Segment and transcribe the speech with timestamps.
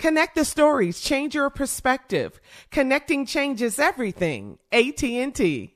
[0.00, 2.40] Connect the stories, change your perspective.
[2.70, 4.58] Connecting changes everything.
[4.72, 5.74] AT&T.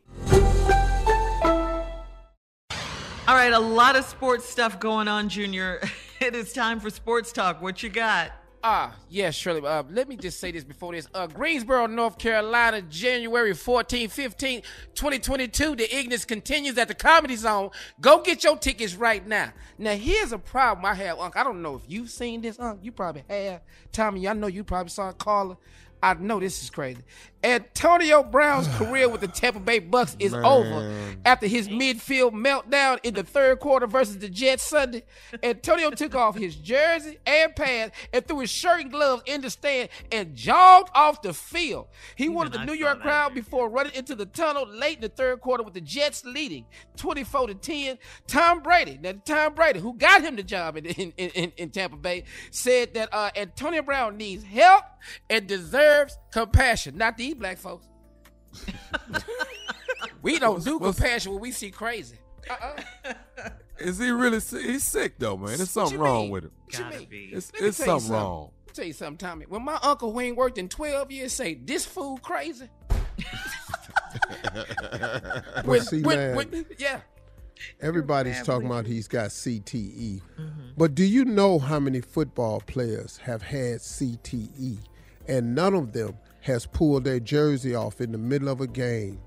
[3.26, 5.80] All right, a lot of sports stuff going on, Junior.
[6.20, 7.60] It is time for sports talk.
[7.60, 8.30] What you got?
[8.66, 9.60] Ah, yes, Shirley.
[9.60, 11.06] Uh, let me just say this before this.
[11.12, 14.62] Uh, Greensboro, North Carolina, January 14, 15,
[14.94, 15.76] 2022.
[15.76, 17.68] The Ignis continues at the Comedy Zone.
[18.00, 19.52] Go get your tickets right now.
[19.76, 21.36] Now, here's a problem I have, Unc.
[21.36, 22.82] I don't know if you've seen this, Unc.
[22.82, 23.60] You probably have.
[23.92, 25.58] Tommy, I know you probably saw Carla.
[26.04, 27.00] I know this is crazy.
[27.42, 30.44] Antonio Brown's career with the Tampa Bay Bucs is Man.
[30.44, 35.04] over after his midfield meltdown in the third quarter versus the Jets Sunday.
[35.42, 39.48] Antonio took off his jersey and pants and threw his shirt and gloves in the
[39.48, 41.86] stand and jogged off the field.
[42.16, 45.40] He wanted the New York crowd before running into the tunnel late in the third
[45.40, 46.66] quarter with the Jets leading
[46.96, 47.98] 24 to 10.
[48.26, 51.96] Tom Brady, now Tom Brady, who got him the job in, in, in, in Tampa
[51.96, 54.84] Bay, said that uh, Antonio Brown needs help
[55.30, 55.93] and deserves
[56.30, 56.96] compassion.
[56.96, 57.86] Not these black folks.
[60.22, 62.16] we don't do compassion when we see crazy.
[62.48, 63.12] Uh-uh.
[63.78, 64.64] Is he really sick?
[64.64, 65.56] He's sick though, man.
[65.56, 66.30] There's something wrong mean?
[66.30, 66.50] with him.
[66.64, 67.08] What you Gotta mean?
[67.08, 67.24] be.
[67.32, 68.40] It's, it's tell something wrong.
[68.42, 69.46] Let me tell you something, Tommy.
[69.48, 72.68] When my uncle who ain't worked in 12 years say this fool crazy.
[75.64, 77.00] Well, see, man, yeah.
[77.80, 80.20] everybody's talking about he's got CTE.
[80.20, 80.60] Mm-hmm.
[80.76, 84.78] But do you know how many football players have had CTE
[85.28, 89.20] and none of them has pulled their jersey off in the middle of a game,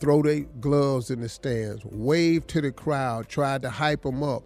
[0.00, 4.44] throw their gloves in the stands, wave to the crowd, tried to hype them up,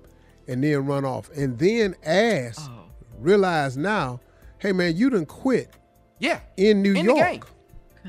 [0.48, 1.30] and then run off.
[1.36, 2.84] And then ask, oh.
[3.18, 4.20] realize now,
[4.58, 5.70] hey man, you done quit
[6.18, 6.40] Yeah.
[6.56, 7.20] in New In the York.
[7.20, 7.42] game.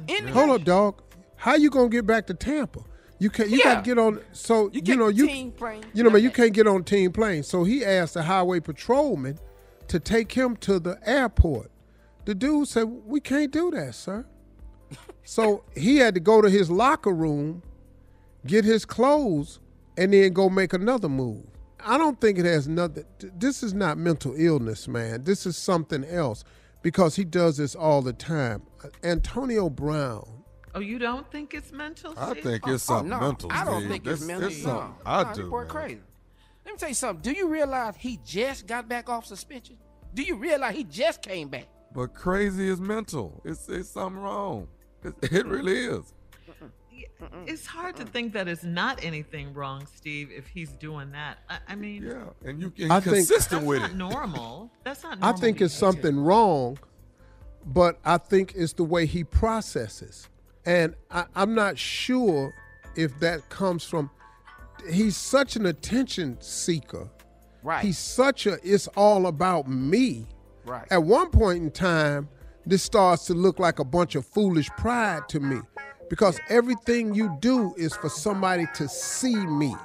[0.08, 1.02] In Hold up, dog.
[1.36, 2.80] How you gonna get back to Tampa?
[3.20, 3.50] You can't.
[3.50, 3.76] You Yeah.
[3.76, 4.22] got to get on.
[4.32, 5.28] So you, You know you.
[5.28, 5.84] team plane.
[5.94, 7.44] You know, man, you can't get on team plane.
[7.44, 9.38] So he asked the highway patrolman
[9.90, 11.70] to take him to the airport.
[12.30, 14.24] The dude said, "We can't do that, sir."
[15.24, 17.64] so he had to go to his locker room,
[18.46, 19.60] get his clothes,
[19.98, 21.44] and then go make another move.
[21.84, 23.06] I don't think it has nothing.
[23.36, 25.24] This is not mental illness, man.
[25.24, 26.44] This is something else
[26.84, 28.62] because he does this all the time.
[29.04, 30.44] Antonio Brown.
[30.76, 32.14] Oh, you don't think it's mental?
[32.16, 32.44] I Steve?
[32.44, 33.52] think it's Oh, oh something no, mental.
[33.52, 33.90] I don't Steve.
[33.90, 34.50] think it's This- mental.
[34.50, 34.96] It's no.
[35.04, 35.42] I no, do.
[35.42, 35.68] This boy man.
[35.68, 36.02] crazy.
[36.64, 37.34] Let me tell you something.
[37.34, 39.78] Do you realize he just got back off suspension?
[40.14, 41.66] Do you realize he just came back?
[41.94, 43.42] But crazy is mental.
[43.46, 44.68] It's it's something wrong.
[45.04, 46.14] It, it really is.
[47.46, 51.40] It's hard to think that it's not anything wrong, Steve, if he's doing that.
[51.50, 53.96] I, I mean, Yeah, and you can I you think- consistent that's with not it.
[53.98, 54.72] normal.
[54.86, 56.02] That's not I think it's behavior.
[56.02, 56.78] something wrong,
[57.66, 60.30] but I think it's the way he processes.
[60.66, 62.54] And I, I'm not sure
[62.96, 64.10] if that comes from,
[64.90, 67.10] he's such an attention seeker.
[67.64, 67.84] Right.
[67.84, 70.26] He's such a, it's all about me.
[70.66, 70.88] Right.
[70.92, 72.30] At one point in time,
[72.66, 75.60] this starts to look like a bunch of foolish pride to me
[76.10, 79.76] because everything you do is for somebody to see me,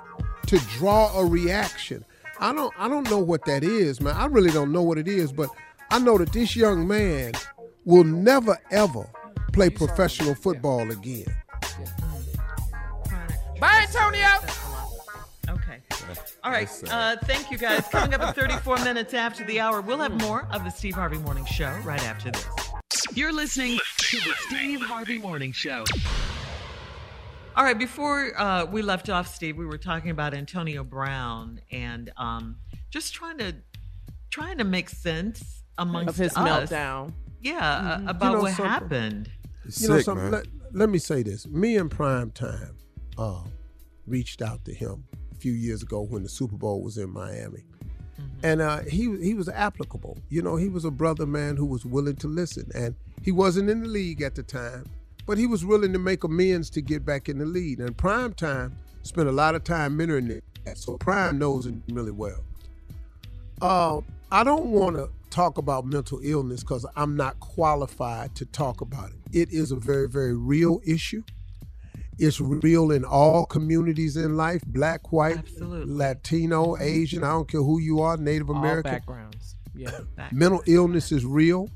[0.46, 2.04] to draw a reaction.
[2.40, 4.16] I don't I don't know what that is, man.
[4.16, 5.48] I really don't know what it is, but
[5.90, 7.32] I know that this young man
[7.84, 9.08] will never ever
[9.52, 11.26] play professional football again.
[13.60, 14.63] Bye, Antonio.
[16.44, 16.48] Okay.
[16.48, 16.82] All right.
[16.90, 17.86] Uh, thank you guys.
[17.88, 21.18] Coming up at 34 minutes after the hour, we'll have more of the Steve Harvey
[21.18, 22.46] Morning Show right after this.
[23.14, 25.84] You're listening to the Steve Harvey Morning Show.
[27.56, 27.78] All right.
[27.78, 32.56] Before uh, we left off, Steve, we were talking about Antonio Brown and um,
[32.90, 33.54] just trying to
[34.30, 36.70] trying to make sense amongst of his us.
[36.70, 37.12] meltdown.
[37.40, 38.66] Yeah, uh, You about know what something?
[38.66, 39.30] happened.
[39.64, 40.30] It's you know something?
[40.30, 41.46] Let, let me say this.
[41.46, 42.76] Me and Prime Time
[43.16, 43.44] uh,
[44.06, 47.64] reached out to him a few years ago when the Super Bowl was in Miami.
[48.42, 50.16] And uh, he he was applicable.
[50.30, 52.70] You know, he was a brother man who was willing to listen.
[52.74, 54.86] And he wasn't in the league at the time,
[55.26, 57.80] but he was willing to make amends to get back in the lead.
[57.80, 60.78] And Prime Time spent a lot of time mentoring that.
[60.78, 62.42] So Prime knows him really well.
[63.60, 64.00] Uh,
[64.32, 69.10] I don't want to talk about mental illness because I'm not qualified to talk about
[69.10, 69.42] it.
[69.42, 71.22] It is a very, very real issue.
[72.18, 75.92] It's real in all communities in life black, white, Absolutely.
[75.94, 78.92] Latino, Asian, I don't care who you are, Native All American.
[78.92, 79.56] backgrounds.
[79.74, 79.90] Yeah.
[80.30, 81.68] Mental illness is real.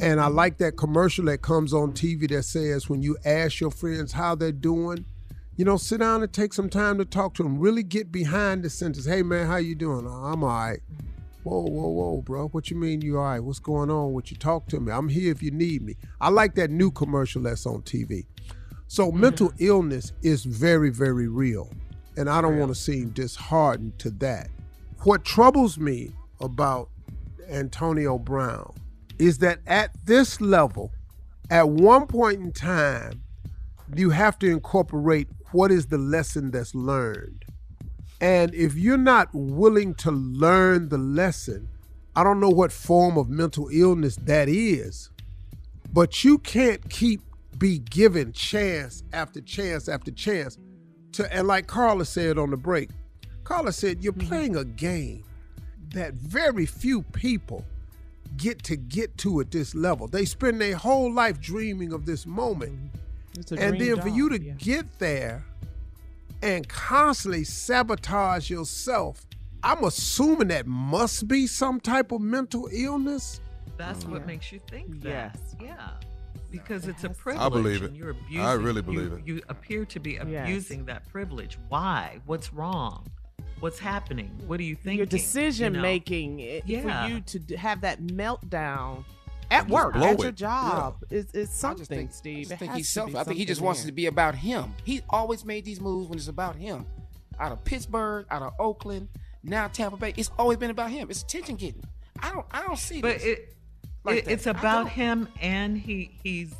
[0.00, 3.70] And I like that commercial that comes on TV that says when you ask your
[3.70, 5.04] friends how they're doing,
[5.56, 7.58] you know, sit down and take some time to talk to them.
[7.58, 9.06] Really get behind the sentence.
[9.06, 10.06] Hey man, how you doing?
[10.06, 10.80] "Oh, I'm all right.
[11.44, 12.48] Whoa, whoa, whoa, bro.
[12.48, 13.40] What you mean you all right?
[13.40, 14.36] What's going on with you?
[14.36, 14.90] Talk to me.
[14.90, 15.96] I'm here if you need me.
[16.20, 18.24] I like that new commercial that's on TV.
[18.86, 19.20] So mm-hmm.
[19.20, 21.70] mental illness is very, very real.
[22.16, 24.48] And I don't want to seem disheartened to that.
[25.02, 26.88] What troubles me about
[27.48, 28.72] Antonio Brown
[29.18, 30.92] is that at this level,
[31.50, 33.22] at one point in time,
[33.94, 37.44] you have to incorporate what is the lesson that's learned.
[38.20, 41.68] And if you're not willing to learn the lesson,
[42.16, 45.10] I don't know what form of mental illness that is,
[45.92, 47.23] but you can't keep
[47.58, 50.58] be given chance after chance after chance
[51.12, 52.90] to and like Carla said on the break,
[53.44, 54.28] Carla said you're mm-hmm.
[54.28, 55.24] playing a game
[55.90, 57.64] that very few people
[58.36, 60.08] get to get to at this level.
[60.08, 62.72] They spend their whole life dreaming of this moment.
[62.72, 63.40] Mm-hmm.
[63.40, 64.52] It's a And dream then for job, you to yeah.
[64.58, 65.44] get there
[66.42, 69.26] and constantly sabotage yourself,
[69.62, 73.40] I'm assuming that must be some type of mental illness.
[73.76, 75.08] That's what makes you think that.
[75.08, 75.56] Yes.
[75.60, 75.90] Yeah.
[76.58, 77.44] Because it's a privilege.
[77.44, 77.86] I believe it.
[77.90, 78.64] And you're abusing, I abusing.
[78.64, 79.26] really you- believe it.
[79.26, 80.44] You appear to be Yes.
[80.44, 81.58] abusing that privilege.
[81.68, 82.20] Why?
[82.26, 83.06] What's wrong?
[83.60, 84.30] What's happening?
[84.46, 84.96] What do you think?
[84.98, 85.82] Your decision You know?
[85.82, 87.06] making eh, Yeah.
[87.06, 89.04] for you to have that meltdown
[89.50, 90.34] at work, blow at your it.
[90.36, 92.46] job, is, is I something, just think, Steve.
[92.46, 93.14] I just think he's selfish.
[93.14, 93.88] I think he just wants there.
[93.88, 94.74] it to be about him.
[94.84, 96.86] He always made these moves when it's about him.
[97.38, 99.08] Out of Pittsburgh, out of Oakland,
[99.42, 100.14] now Tampa Bay.
[100.16, 101.08] It's always been about him.
[101.10, 101.84] It's attention getting.
[102.20, 102.46] I don't.
[102.50, 103.24] I don't see But this.
[103.24, 103.53] it,
[104.04, 106.54] like it it's about him, and he he's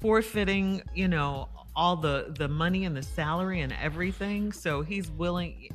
[0.00, 0.82] forfeiting.
[0.94, 4.52] You know all the the money and the salary and everything.
[4.52, 5.68] So he's willing.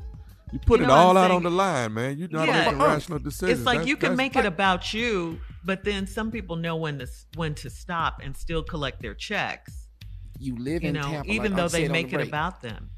[0.52, 1.36] You put You it know what all out saying?
[1.38, 2.18] on the line, man.
[2.18, 2.64] You're not Yeah.
[2.66, 3.60] making But, uh, rational decisions.
[3.60, 6.76] It's like That's- you can that's- make it about you, but then some people know
[6.76, 9.78] when to when to stop and still collect their checks.
[10.44, 12.28] you live You in know, Tampa, even like though I they make the it break.
[12.30, 12.90] about them.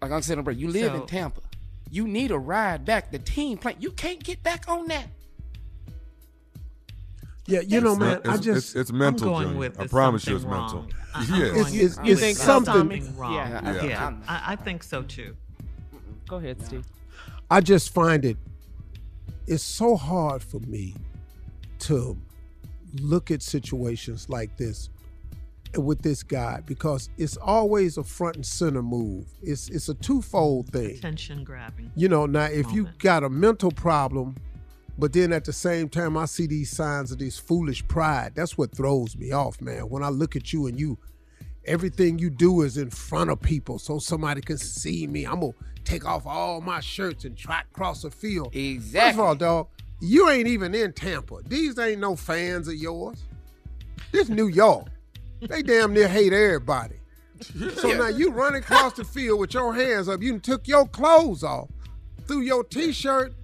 [0.00, 1.42] Like I said on the break, you live So- in Tampa.
[1.90, 3.12] You need a ride back.
[3.12, 3.76] The team play.
[3.78, 5.08] You can't get back on that.
[7.48, 10.34] Yeah, you know, man, it's, I just it's mental, I'm going with I promise you
[10.36, 10.78] it's something mental.
[10.80, 10.92] wrong.
[11.14, 11.50] I- I'm Yes.
[11.52, 13.34] going It's- it's- with it's something, something- wrong.
[13.34, 14.12] Yeah, Yeah, Yeah.
[14.28, 15.36] I, I think so too.
[16.28, 16.84] Go ahead, Steve.
[17.50, 18.36] I just find it
[19.46, 20.94] it's so hard for me
[21.78, 22.16] to
[23.00, 24.90] look at situations like this
[25.78, 29.26] with this guy because it's always a front and center move.
[29.42, 30.96] It's it's a twofold thing.
[30.96, 31.92] Attention grabbing.
[31.94, 32.98] You know, now if you Moment.
[32.98, 34.34] got a mental problem,
[34.98, 38.56] but then at the same time I see these signs of this foolish pride, that's
[38.56, 39.88] what throws me off, man.
[39.88, 40.98] When I look at you and you
[41.64, 45.24] everything you do is in front of people so somebody can see me.
[45.24, 45.52] I'm gonna
[45.84, 48.54] take off all my shirts and trot across the field.
[48.54, 49.00] Exactly.
[49.00, 49.68] First of all, dog,
[50.00, 51.40] You ain't even in Tampa.
[51.46, 53.22] These ain't no fans of yours.
[54.12, 54.88] This New York.
[55.40, 56.96] They damn near hate everybody.
[57.76, 60.22] So now you running across the field with your hands up.
[60.22, 61.68] You took your clothes off,
[62.26, 63.34] threw your t-shirt,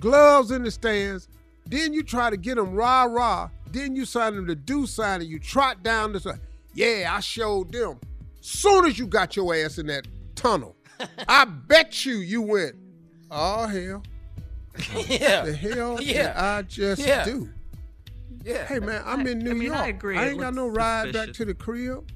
[0.00, 1.28] gloves in the stands.
[1.66, 3.50] Then you try to get them rah rah.
[3.70, 6.40] Then you sign them to do sign and you trot down the side.
[6.74, 7.98] Yeah, I showed them.
[8.40, 10.76] Soon as you got your ass in that tunnel,
[11.28, 12.76] I bet you you went,
[13.30, 14.02] oh hell.
[15.06, 15.44] Yeah.
[15.44, 16.32] The hell did Yeah.
[16.36, 17.24] I just Yeah.
[17.24, 17.50] do?
[18.44, 18.64] Yeah.
[18.66, 19.78] Hey man, I'm in New I mean, York.
[19.78, 20.16] I agree.
[20.16, 22.08] I It ain't got no ride back to the crib.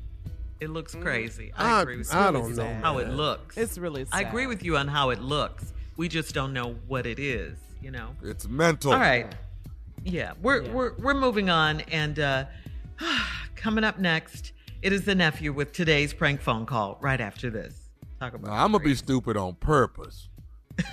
[0.60, 1.02] It looks mm.
[1.02, 1.52] crazy.
[1.56, 2.18] I- I agree with you.
[2.18, 3.56] I don't know, how it looks.
[3.56, 5.72] It's really I agree with you on how it looks.
[5.96, 7.58] We just don't know what it is.
[7.82, 8.10] You know.
[8.22, 8.92] It's mental.
[8.92, 9.26] All right.
[10.04, 12.44] Yeah, we're we're we're moving on, and uh,
[13.56, 16.98] coming up next, it is the nephew with today's prank phone call.
[17.00, 18.48] Right after this, talk about.
[18.48, 20.28] Now, I'm gonna be stupid on purpose.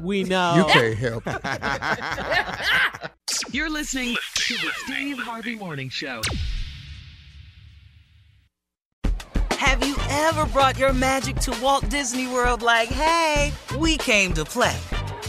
[0.00, 0.54] We know.
[0.56, 1.40] You can't help it.
[3.54, 6.22] You're listening to the Steve Harvey Morning Show.
[9.50, 14.44] Have you ever brought your magic to Walt Disney World like, hey, we came to
[14.44, 14.76] play?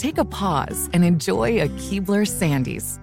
[0.00, 2.98] Take a pause and enjoy a Keebler Sandies.